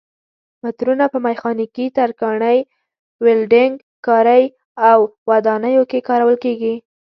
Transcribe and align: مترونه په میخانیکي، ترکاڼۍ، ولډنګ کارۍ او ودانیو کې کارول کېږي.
مترونه 0.61 1.05
په 1.13 1.17
میخانیکي، 1.27 1.85
ترکاڼۍ، 1.97 2.57
ولډنګ 3.23 3.73
کارۍ 4.05 4.43
او 4.89 4.99
ودانیو 5.29 5.83
کې 5.91 5.99
کارول 6.09 6.35
کېږي. 6.43 6.75